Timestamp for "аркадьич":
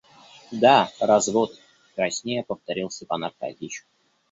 3.23-3.85